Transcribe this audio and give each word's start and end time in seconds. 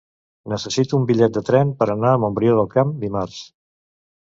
Necessito 0.53 0.97
un 1.01 1.05
bitllet 1.11 1.37
de 1.37 1.45
tren 1.51 1.75
per 1.85 1.91
anar 1.97 2.17
a 2.17 2.23
Montbrió 2.27 2.59
del 2.65 2.75
Camp 2.77 2.99
dimarts. 3.09 3.43